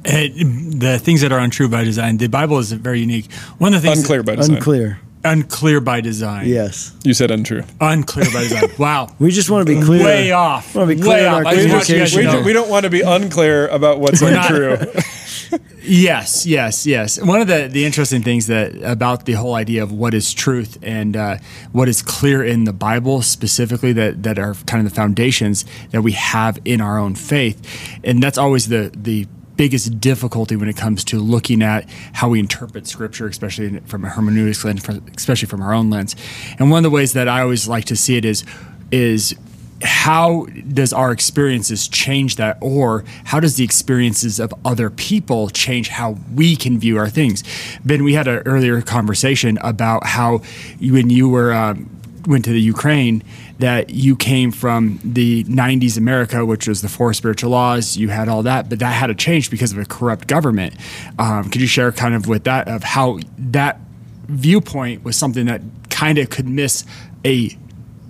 [0.05, 2.17] Uh, the things that are untrue by design.
[2.17, 3.31] The Bible is very unique.
[3.59, 4.57] One of the things unclear by design.
[4.57, 4.99] Unclear.
[5.25, 6.49] Unclear by design.
[6.49, 6.95] Yes.
[7.05, 7.63] You said untrue.
[7.81, 8.63] Unclear by design.
[8.79, 9.15] Wow.
[9.19, 10.05] we just want to be clear.
[10.05, 10.75] Way off.
[10.75, 12.15] We want to be clear Way in our off.
[12.15, 14.79] We, do, we don't want to be unclear about what's untrue.
[15.83, 17.21] yes, yes, yes.
[17.21, 20.79] One of the, the interesting things that about the whole idea of what is truth
[20.83, 21.39] and uh,
[21.73, 26.03] what is clear in the Bible specifically that, that are kind of the foundations that
[26.03, 27.61] we have in our own faith,
[28.05, 29.27] and that's always the the
[29.63, 34.09] biggest difficulty when it comes to looking at how we interpret scripture, especially from a
[34.09, 34.85] hermeneutics lens,
[35.17, 36.17] especially from our own lens.
[36.59, 38.45] And one of the ways that I always like to see it is
[38.91, 39.37] is
[39.81, 45.91] how does our experiences change that or how does the experiences of other people change
[45.91, 47.43] how we can view our things
[47.85, 50.39] ben we had an earlier conversation about how
[50.81, 53.23] when you were um, went to the ukraine
[53.59, 57.97] that you came from the 90s America, which was the four spiritual laws.
[57.97, 60.75] You had all that, but that had to change because of a corrupt government.
[61.19, 63.79] Um, could you share kind of with that of how that
[64.27, 66.85] viewpoint was something that kind of could miss
[67.25, 67.57] a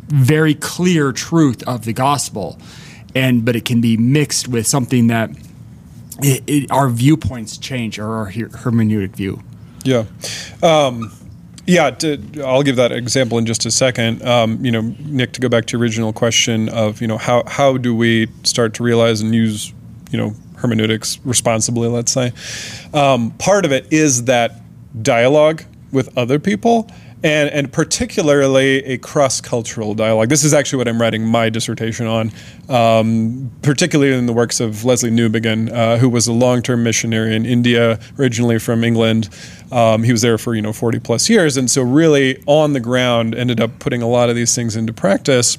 [0.08, 2.58] very clear truth of the gospel,
[3.14, 5.30] and but it can be mixed with something that
[6.20, 9.42] it, it, our viewpoints change or our hermeneutic view.
[9.84, 10.04] Yeah.
[10.62, 11.12] Um,
[11.66, 14.22] yeah, to, I'll give that example in just a second.
[14.26, 17.44] Um, you know, Nick, to go back to your original question of you know how
[17.46, 19.72] how do we start to realize and use
[20.10, 21.88] you know hermeneutics responsibly?
[21.88, 22.32] Let's say
[22.92, 24.60] um, part of it is that
[25.02, 26.90] dialogue with other people
[27.24, 30.28] and, and particularly a cross cultural dialogue.
[30.28, 32.32] This is actually what I'm writing my dissertation on,
[32.68, 37.34] um, particularly in the works of Lesslie Newbigin, uh, who was a long term missionary
[37.34, 39.28] in India, originally from England.
[39.70, 42.80] Um, he was there for you know 40 plus years, and so really on the
[42.80, 45.58] ground ended up putting a lot of these things into practice.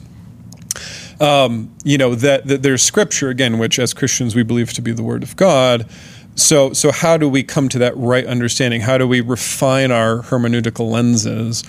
[1.19, 4.91] Um, you know that, that there's scripture again, which as Christians we believe to be
[4.91, 5.88] the word of God.
[6.36, 8.82] So, so how do we come to that right understanding?
[8.82, 11.63] How do we refine our hermeneutical lenses?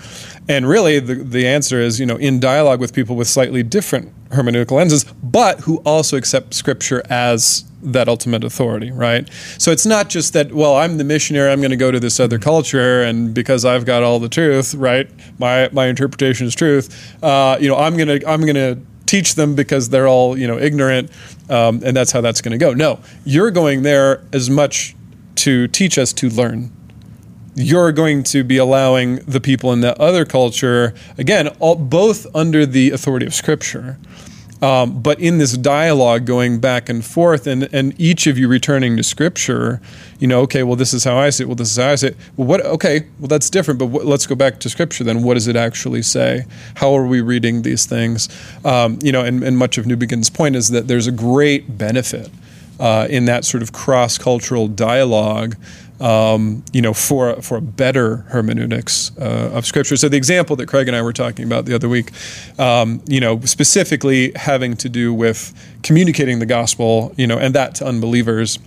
[0.49, 4.13] And really, the, the answer is, you know, in dialogue with people with slightly different
[4.31, 9.29] hermeneutical lenses, but who also accept Scripture as that ultimate authority, right?
[9.59, 12.19] So it's not just that, well, I'm the missionary, I'm going to go to this
[12.19, 15.11] other culture, and because I've got all the truth, right?
[15.39, 17.23] My my interpretation is truth.
[17.23, 21.11] Uh, you know, I'm gonna I'm gonna teach them because they're all you know ignorant,
[21.49, 22.73] um, and that's how that's going to go.
[22.73, 24.95] No, you're going there as much
[25.37, 26.71] to teach us to learn.
[27.57, 32.67] You're going to be allowing the people in that other culture, again, all, both under
[32.67, 33.97] the authority of Scripture,
[34.65, 38.97] um, but in this dialogue going back and forth, and, and each of you returning
[38.97, 39.79] to Scripture,
[40.19, 41.47] you know, okay, well, this is how I see it.
[41.49, 42.17] Well, this is how I see it.
[42.39, 42.63] Well, what?
[42.63, 43.79] Okay, well, that's different.
[43.79, 45.23] But what, let's go back to Scripture then.
[45.23, 46.47] What does it actually say?
[46.77, 48.31] How are we reading these things?
[48.65, 52.31] Um, you know, and, and much of Newbigin's point is that there's a great benefit
[52.81, 55.57] uh, in that sort of cross cultural dialogue
[56.01, 59.97] um, you know, for for a better hermeneutics uh, of Scripture.
[59.97, 62.11] So the example that Craig and I were talking about the other week,
[62.59, 67.77] um, you know, specifically having to do with communicating the gospel, you know, and that
[67.77, 68.59] to unbelievers.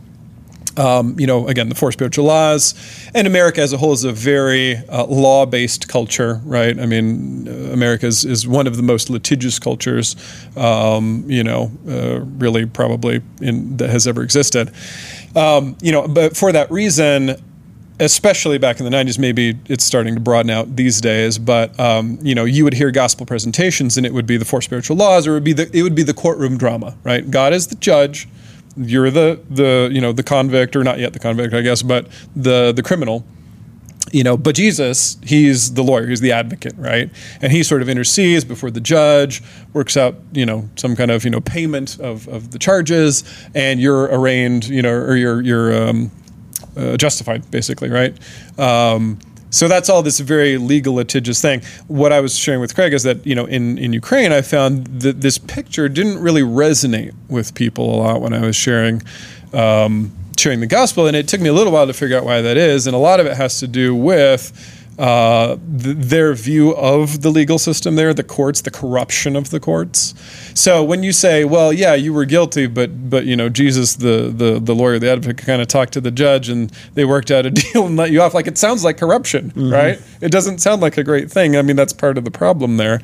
[0.77, 2.73] Um, you know, again, the four spiritual laws,
[3.15, 6.79] and America as a whole is a very uh, law-based culture, right?
[6.79, 10.15] I mean, uh, America is, is one of the most litigious cultures,
[10.55, 14.71] um, you know, uh, really probably in, that has ever existed.
[15.35, 17.35] Um, you know, but for that reason,
[17.99, 22.19] especially back in the 90s maybe it's starting to broaden out these days but um,
[22.21, 25.25] you know you would hear gospel presentations and it would be the four spiritual laws
[25.25, 27.75] or it would be the it would be the courtroom drama right god is the
[27.75, 28.27] judge
[28.77, 32.07] you're the the you know the convict or not yet the convict i guess but
[32.35, 33.25] the the criminal
[34.11, 37.09] you know but jesus he's the lawyer he's the advocate right?
[37.41, 41.25] And he sort of intercedes before the judge works out you know some kind of
[41.25, 45.89] you know payment of, of the charges and you're arraigned you know or you're you're
[45.89, 46.11] um,
[46.77, 48.17] uh, justified basically right?
[48.57, 52.93] Um, so that's all this very legal litigious thing what i was sharing with craig
[52.93, 57.13] is that you know in, in ukraine i found that this picture didn't really resonate
[57.29, 59.01] with people a lot when i was sharing
[59.53, 62.41] um, sharing the gospel, and it took me a little while to figure out why
[62.41, 62.87] that is.
[62.87, 67.29] And a lot of it has to do with uh, th- their view of the
[67.29, 70.13] legal system there, the courts, the corruption of the courts.
[70.53, 74.33] So when you say, "Well, yeah, you were guilty," but but you know Jesus, the
[74.35, 77.45] the the lawyer, the advocate, kind of talked to the judge, and they worked out
[77.45, 78.33] a deal and let you off.
[78.33, 79.71] Like it sounds like corruption, mm-hmm.
[79.71, 80.01] right?
[80.21, 81.55] It doesn't sound like a great thing.
[81.55, 83.01] I mean, that's part of the problem there.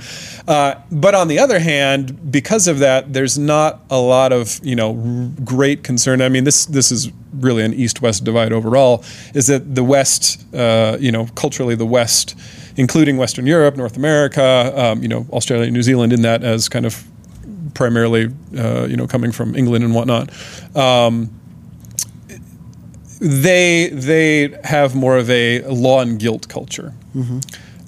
[0.48, 4.76] Uh, but on the other hand, because of that, there's not a lot of you
[4.76, 6.22] know great concern.
[6.22, 9.04] I mean, this this is really an east-west divide overall.
[9.34, 12.36] Is that the West, uh, you know, culturally the West
[12.76, 16.86] including Western Europe, North America, um, you know, Australia, New Zealand, in that as kind
[16.86, 17.04] of
[17.74, 20.32] primarily, uh, you know, coming from England and whatnot.
[20.76, 21.30] Um,
[23.20, 26.94] they they have more of a law and guilt culture.
[27.16, 27.40] Mm-hmm.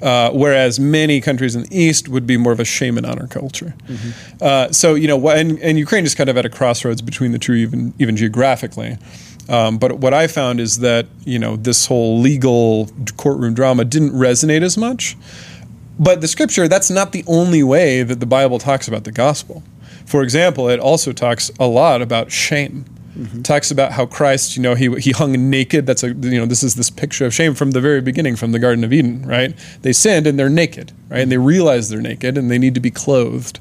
[0.01, 3.27] Uh, whereas many countries in the East would be more of a shame and honor
[3.27, 3.73] culture.
[3.88, 4.38] Mm-hmm.
[4.41, 7.39] Uh, so you know, and, and Ukraine is kind of at a crossroads between the
[7.39, 8.97] two, even even geographically.
[9.47, 14.12] Um, but what I found is that you know this whole legal courtroom drama didn't
[14.12, 15.15] resonate as much.
[15.97, 19.63] But the scripture, that's not the only way that the Bible talks about the gospel.
[20.05, 22.86] For example, it also talks a lot about shame.
[23.17, 23.43] Mm-hmm.
[23.43, 25.86] Talks about how Christ, you know, he he hung naked.
[25.86, 28.51] That's a you know, this is this picture of shame from the very beginning, from
[28.51, 29.55] the Garden of Eden, right?
[29.84, 31.21] They sinned and they're naked, right?
[31.21, 33.60] And they realize they're naked and they need to be clothed.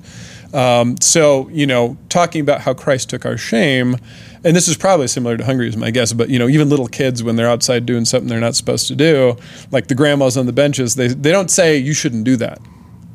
[0.55, 3.97] Um, so you know, talking about how Christ took our shame,
[4.45, 6.13] and this is probably similar to Hungary, is my guess.
[6.13, 8.95] But you know, even little kids when they're outside doing something they're not supposed to
[8.95, 9.37] do,
[9.73, 12.61] like the grandmas on the benches, they they don't say you shouldn't do that.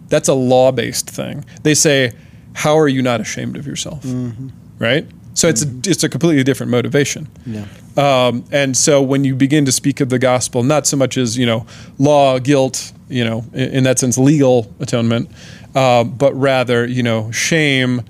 [0.10, 1.46] That's a law-based thing.
[1.64, 2.14] They say
[2.54, 4.04] how are you not ashamed of yourself?
[4.04, 4.50] Mm-hmm.
[4.80, 5.08] Right?
[5.34, 7.28] So it's a, it's a completely different motivation.
[7.46, 7.66] Yeah.
[7.98, 11.38] Um, and so when you begin to speak of the gospel, not so much as
[11.38, 11.66] you know
[11.98, 15.30] law, guilt, you know, in, in that sense, legal atonement,
[15.76, 18.02] uh, but rather you know shame,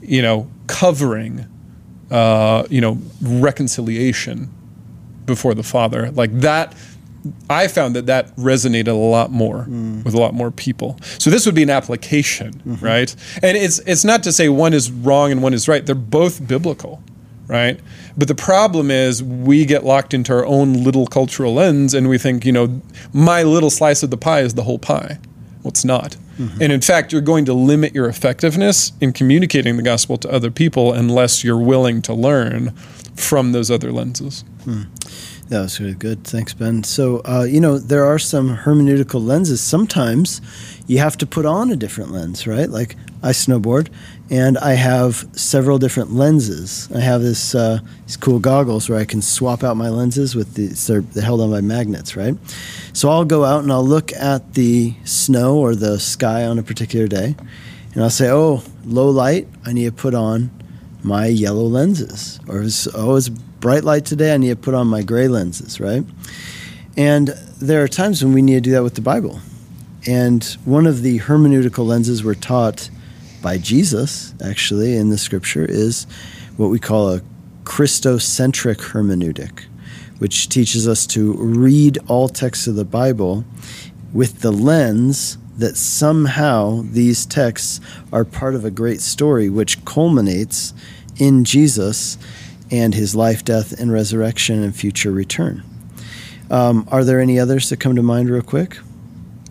[0.00, 1.46] you know, covering,
[2.10, 4.50] uh, you know, reconciliation
[5.26, 6.74] before the Father, like that
[7.48, 10.04] I found that that resonated a lot more mm.
[10.04, 10.98] with a lot more people.
[11.18, 12.84] So this would be an application, mm-hmm.
[12.84, 13.14] right?
[13.42, 15.84] And it's it's not to say one is wrong and one is right.
[15.84, 17.02] They're both biblical,
[17.46, 17.78] right?
[18.16, 22.18] But the problem is we get locked into our own little cultural lens and we
[22.18, 22.82] think, you know,
[23.12, 25.18] my little slice of the pie is the whole pie.
[25.62, 26.16] Well, it's not.
[26.38, 26.62] Mm-hmm.
[26.62, 30.50] And in fact, you're going to limit your effectiveness in communicating the gospel to other
[30.50, 32.70] people unless you're willing to learn
[33.14, 34.44] from those other lenses.
[34.64, 34.86] Mm.
[35.52, 36.24] That was really good.
[36.24, 36.82] Thanks, Ben.
[36.82, 39.60] So, uh, you know, there are some hermeneutical lenses.
[39.60, 40.40] Sometimes
[40.86, 42.70] you have to put on a different lens, right?
[42.70, 43.88] Like I snowboard
[44.30, 46.88] and I have several different lenses.
[46.94, 50.54] I have this uh, these cool goggles where I can swap out my lenses with
[50.54, 52.34] the they're, they're held on by magnets, right?
[52.94, 56.62] So I'll go out and I'll look at the snow or the sky on a
[56.62, 57.36] particular day,
[57.92, 60.50] and I'll say, "Oh, low light, I need to put on
[61.02, 63.28] my yellow lenses," or "Oh, it's
[63.62, 66.04] bright light today, I need to put on my gray lenses, right?
[66.96, 67.28] And
[67.60, 69.40] there are times when we need to do that with the Bible.
[70.04, 72.90] And one of the hermeneutical lenses we're taught
[73.40, 76.08] by Jesus, actually, in the scripture, is
[76.56, 77.22] what we call a
[77.62, 79.60] Christocentric hermeneutic,
[80.18, 83.44] which teaches us to read all texts of the Bible
[84.12, 87.80] with the lens that somehow these texts
[88.12, 90.74] are part of a great story which culminates
[91.16, 92.18] in Jesus
[92.72, 95.62] and his life, death, and resurrection and future return.
[96.50, 98.78] Um, are there any others that come to mind real quick?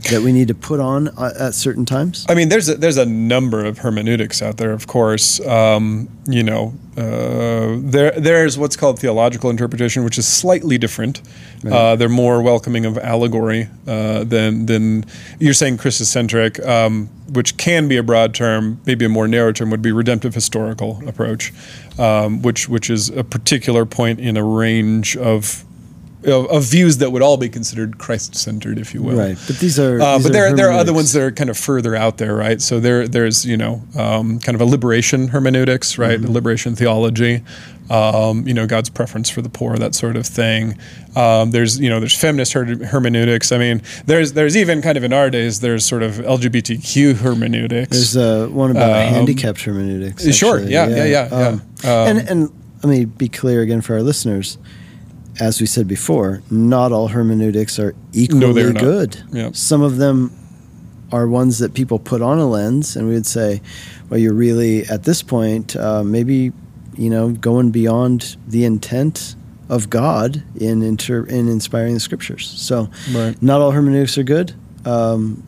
[0.10, 2.26] That we need to put on uh, at certain times?
[2.28, 5.40] I mean, there's a, there's a number of hermeneutics out there, of course.
[5.46, 11.22] Um, you know, uh, there there's what's called theological interpretation, which is slightly different.
[11.64, 11.74] Right.
[11.74, 15.06] Uh, they're more welcoming of allegory uh, than than
[15.40, 18.82] you're saying Christocentric, um, which can be a broad term.
[18.86, 21.54] Maybe a more narrow term would be redemptive historical approach,
[21.98, 25.64] um, which which is a particular point in a range of
[26.26, 29.18] of, of views that would all be considered Christ-centered, if you will.
[29.18, 30.00] Right, but these are.
[30.02, 32.18] Uh, these but there, are there are other ones that are kind of further out
[32.18, 32.62] there, right?
[32.62, 36.20] So there, there's you know, um, kind of a liberation hermeneutics, right?
[36.20, 36.32] Mm-hmm.
[36.32, 37.44] Liberation theology,
[37.90, 40.78] um, you know, God's preference for the poor, that sort of thing.
[41.16, 43.52] Um, there's you know, there's feminist her- hermeneutics.
[43.52, 47.92] I mean, there's there's even kind of in our days, there's sort of LGBTQ hermeneutics.
[47.92, 50.24] There's uh, one about Um, handicapped hermeneutics.
[50.36, 50.72] sure, actually.
[50.74, 51.48] yeah, yeah, yeah, yeah.
[51.48, 52.52] Um, Um, and and
[52.84, 54.58] let me be clear again for our listeners.
[55.40, 58.84] As we said before, not all hermeneutics are equally they're not.
[58.84, 59.24] good.
[59.32, 59.50] Yeah.
[59.54, 60.32] Some of them
[61.12, 63.62] are ones that people put on a lens, and we would say,
[64.10, 66.52] well, you're really at this point uh, maybe
[66.98, 69.36] you know going beyond the intent
[69.70, 72.46] of God in inter in inspiring the scriptures.
[72.48, 73.42] So, Right.
[73.42, 74.54] not all hermeneutics are good.
[74.86, 75.44] Um,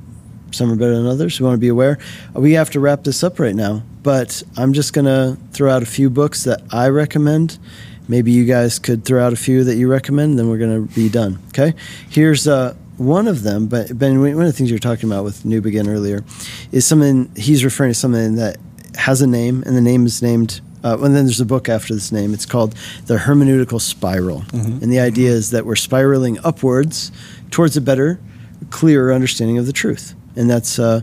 [0.51, 1.39] some are better than others.
[1.39, 1.97] We want to be aware.
[2.33, 5.81] We have to wrap this up right now, but I'm just going to throw out
[5.83, 7.57] a few books that I recommend.
[8.07, 10.93] Maybe you guys could throw out a few that you recommend, then we're going to
[10.95, 11.39] be done.
[11.49, 11.73] Okay?
[12.09, 15.23] Here's uh, one of them, but Ben, one of the things you were talking about
[15.23, 16.23] with Newbigin earlier
[16.71, 18.57] is something he's referring to something that
[18.95, 20.61] has a name, and the name is named.
[20.83, 22.33] Uh, and then there's a book after this name.
[22.33, 22.75] It's called
[23.05, 24.43] The Hermeneutical Spiral.
[24.81, 27.09] And the idea is that we're spiraling upwards
[27.51, 28.19] towards a better,
[28.69, 30.13] clearer understanding of the truth.
[30.35, 31.01] And that's uh,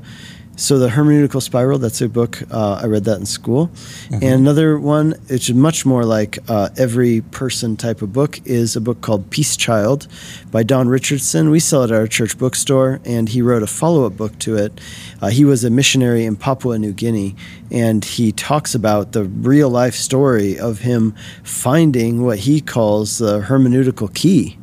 [0.61, 1.78] so the hermeneutical spiral.
[1.78, 3.70] That's a book uh, I read that in school.
[4.12, 8.76] And another one, which is much more like uh, every person type of book, is
[8.76, 10.06] a book called Peace Child
[10.50, 11.48] by Don Richardson.
[11.48, 14.56] We sell it at our church bookstore, and he wrote a follow up book to
[14.56, 14.78] it.
[15.22, 17.34] Uh, he was a missionary in Papua New Guinea,
[17.70, 23.40] and he talks about the real life story of him finding what he calls the
[23.40, 24.58] hermeneutical key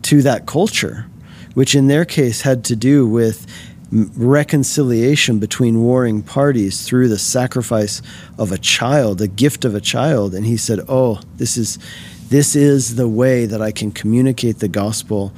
[0.00, 1.06] to that culture,
[1.52, 3.46] which in their case had to do with
[3.90, 8.02] reconciliation between warring parties through the sacrifice
[8.38, 10.34] of a child, the gift of a child.
[10.34, 11.78] And he said, "Oh, this is
[12.28, 15.32] this is the way that I can communicate the gospel."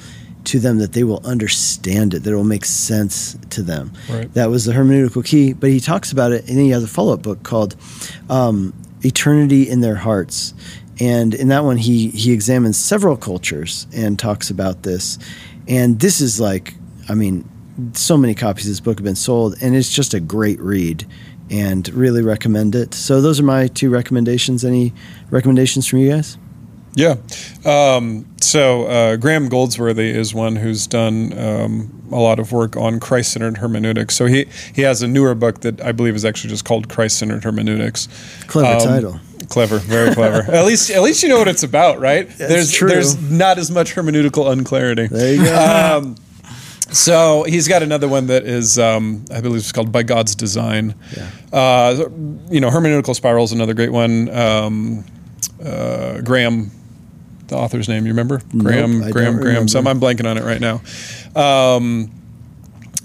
[0.44, 3.92] To them, that they will understand it, that it will make sense to them.
[4.08, 4.32] Right.
[4.32, 5.52] That was the hermeneutical key.
[5.52, 7.76] But he talks about it, and then he has a follow up book called
[8.30, 8.72] um,
[9.04, 10.54] Eternity in Their Hearts.
[11.00, 15.18] And in that one, he, he examines several cultures and talks about this.
[15.66, 16.74] And this is like,
[17.10, 17.46] I mean,
[17.92, 21.06] so many copies of this book have been sold, and it's just a great read
[21.50, 22.92] and really recommend it.
[22.94, 24.64] So, those are my two recommendations.
[24.64, 24.92] Any
[25.30, 26.36] recommendations from you guys?
[26.94, 27.16] Yeah.
[27.64, 32.98] Um, so uh, Graham Goldsworthy is one who's done um, a lot of work on
[32.98, 34.16] Christ-centered hermeneutics.
[34.16, 37.44] So he he has a newer book that I believe is actually just called Christ-centered
[37.44, 38.08] hermeneutics.
[38.48, 39.20] Clever Um, title.
[39.48, 40.38] Clever, very clever.
[40.52, 42.28] at least at least you know what it's about, right?
[42.36, 42.88] there's true.
[42.88, 45.06] there's not as much hermeneutical unclarity.
[45.06, 46.14] There you go.
[46.90, 50.94] So he's got another one that is, um, I believe it's called By God's Design.
[51.52, 52.08] Uh,
[52.50, 54.28] you know, hermeneutical spiral is another great one.
[54.30, 55.04] Um,
[55.64, 56.70] uh, Graham,
[57.48, 58.40] the author's name, you remember?
[58.56, 59.68] Graham, don't Graham, Graham.
[59.68, 59.86] Some.
[59.86, 60.80] I'm blanking on it right now.
[61.34, 62.10] Um,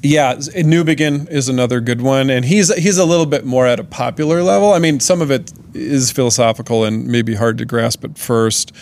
[0.02, 3.86] yeah, Newbigin is another good one, and he's he's a little bit more at a
[3.86, 4.74] popular level.
[4.74, 8.74] I mean, some of it is philosophical and maybe hard to grasp at first.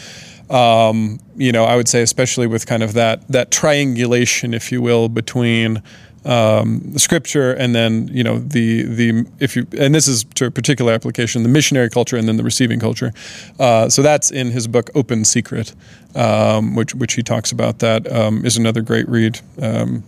[0.52, 4.82] Um, you know, I would say especially with kind of that that triangulation, if you
[4.82, 5.82] will, between
[6.24, 10.52] um, scripture and then you know the the if you and this is to a
[10.52, 13.14] particular application, the missionary culture and then the receiving culture.
[13.60, 15.74] Uh, so that's in his book Open Secret,
[16.16, 17.80] um, which which he talks about.
[17.80, 19.40] That um, is another great read.
[19.62, 20.04] Um,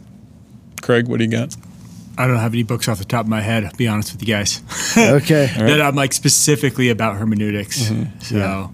[0.81, 1.55] Craig, what do you got?
[2.15, 3.63] I don't have any books off the top of my head.
[3.63, 4.61] I'll be honest with you guys.
[4.95, 5.51] Okay.
[5.57, 7.91] that I'm like specifically about hermeneutics.
[8.21, 8.71] So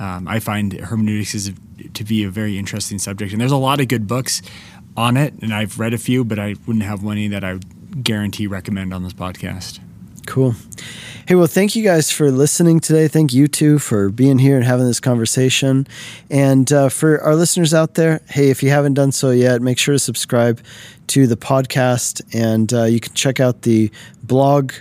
[0.00, 1.52] um, I find hermeneutics is
[1.94, 4.42] to be a very interesting subject, and there's a lot of good books
[4.96, 7.58] on it, and I've read a few, but I wouldn't have any that I
[8.02, 9.78] guarantee recommend on this podcast.
[10.26, 10.54] Cool.
[11.26, 13.08] Hey, well, thank you guys for listening today.
[13.08, 15.86] Thank you two for being here and having this conversation.
[16.30, 19.78] And uh, for our listeners out there, hey, if you haven't done so yet, make
[19.78, 20.60] sure to subscribe
[21.08, 22.22] to the podcast.
[22.34, 23.90] And uh, you can check out the
[24.22, 24.72] blog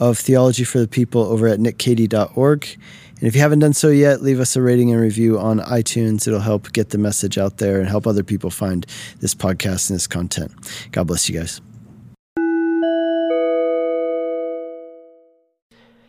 [0.00, 2.78] of Theology for the People over at nickcady.org.
[3.18, 6.28] And if you haven't done so yet, leave us a rating and review on iTunes.
[6.28, 8.86] It'll help get the message out there and help other people find
[9.18, 10.52] this podcast and this content.
[10.92, 11.60] God bless you guys.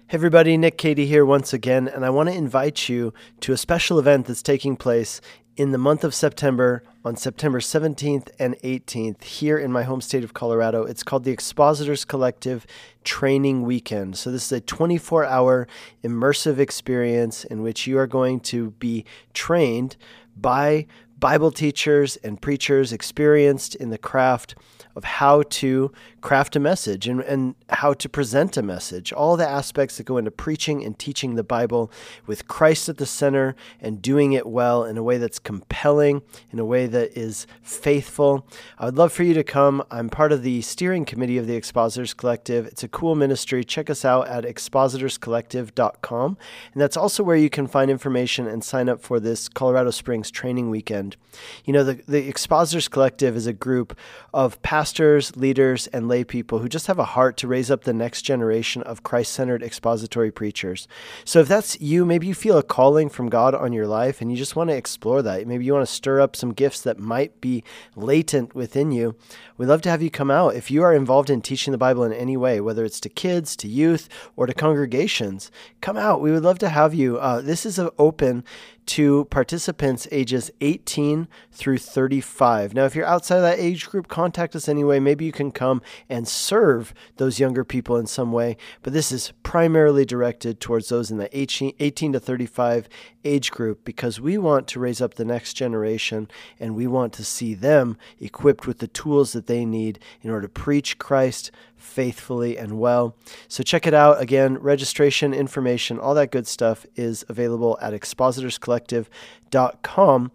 [0.07, 3.57] Hey everybody, Nick Cady here once again, and I want to invite you to a
[3.57, 5.20] special event that's taking place
[5.60, 10.24] in the month of September on September 17th and 18th here in my home state
[10.24, 10.86] of Colorado.
[10.86, 12.66] It's called the Expositors Collective
[13.03, 14.18] Training Weekend.
[14.18, 15.68] So, this is a 24 hour
[16.01, 19.03] immersive experience in which you are going to be
[19.34, 19.97] trained
[20.38, 20.88] by
[21.20, 24.55] Bible teachers and preachers experienced in the craft
[24.95, 25.91] of how to
[26.22, 29.13] craft a message and, and how to present a message.
[29.13, 31.91] All the aspects that go into preaching and teaching the Bible
[32.26, 36.59] with Christ at the center and doing it well in a way that's compelling, in
[36.59, 38.47] a way that is faithful.
[38.78, 39.84] I would love for you to come.
[39.91, 42.65] I'm part of the steering committee of the Expositors Collective.
[42.65, 43.63] It's a cool ministry.
[43.63, 46.38] Check us out at expositorscollective.com.
[46.74, 50.32] And that's also where you can find information and sign up for this Colorado Springs
[50.32, 51.15] training weekend.
[51.63, 53.97] You know, the, the Expositors Collective is a group
[54.34, 57.93] of pastors, leaders, and lay people who just have a heart to raise up the
[57.93, 60.88] next generation of Christ centered expository preachers.
[61.24, 64.30] So if that's you, maybe you feel a calling from God on your life and
[64.30, 65.47] you just want to explore that.
[65.47, 67.64] Maybe you want to stir up some gifts that might be
[67.95, 69.16] latent within you.
[69.57, 70.55] We'd love to have you come out.
[70.55, 73.55] If you are involved in teaching the Bible in any way, whether it's to kids,
[73.57, 75.51] to youth, or to congregations,
[75.82, 76.22] come out.
[76.22, 77.18] We would love to have you.
[77.18, 78.43] Uh, this is an open
[78.89, 82.73] to participants ages 18 through 35.
[82.73, 84.99] Now, if you're outside of that age group, contact us anyway.
[84.99, 88.57] Maybe you can come and serve those younger people in some way.
[88.81, 92.89] But this is primarily directed towards those in the 18 to 35
[93.23, 96.27] age group because we want to raise up the next generation
[96.59, 100.47] and we want to see them equipped with the tools that they need in order
[100.47, 103.15] to preach Christ faithfully and well.
[103.47, 104.21] So check it out.
[104.21, 110.32] Again, registration information, all that good stuff is available at expositorscollective.com.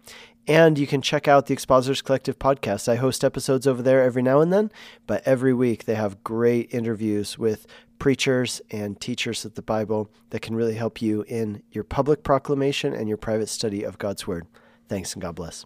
[0.47, 2.87] And you can check out the Expositors Collective podcast.
[2.87, 4.71] I host episodes over there every now and then,
[5.07, 7.65] but every week they have great interviews with
[7.97, 12.93] preachers and teachers of the Bible that can really help you in your public proclamation
[12.93, 14.47] and your private study of God's Word.
[14.87, 15.65] Thanks and God bless.